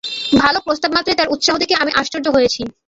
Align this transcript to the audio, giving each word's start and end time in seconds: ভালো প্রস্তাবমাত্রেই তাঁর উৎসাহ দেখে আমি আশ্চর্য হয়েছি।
ভালো 0.41 0.59
প্রস্তাবমাত্রেই 0.65 1.17
তাঁর 1.19 1.31
উৎসাহ 1.35 1.55
দেখে 1.61 1.75
আমি 1.75 1.91
আশ্চর্য 1.95 2.27
হয়েছি। 2.35 2.61